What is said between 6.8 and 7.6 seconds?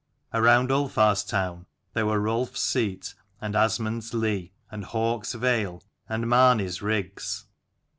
riggs.